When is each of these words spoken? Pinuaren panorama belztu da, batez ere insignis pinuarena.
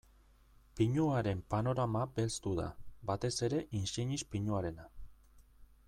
Pinuaren 0.79 1.43
panorama 1.55 2.01
belztu 2.17 2.55
da, 2.61 2.65
batez 3.11 3.33
ere 3.49 3.61
insignis 3.83 4.25
pinuarena. 4.35 4.91